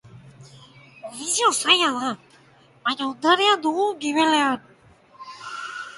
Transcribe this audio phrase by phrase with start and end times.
[1.09, 2.09] Ofizio zaila da,
[2.89, 4.69] baina ondarea dugu gibelean.